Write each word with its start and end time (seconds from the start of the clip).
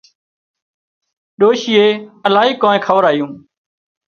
ڏوشيئي 1.41 1.91
الاهي 2.27 2.59
ڪانيئن 2.63 2.85
کورايون 2.87 3.31